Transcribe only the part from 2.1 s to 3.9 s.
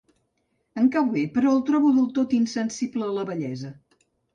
tot insensible a la bellesa.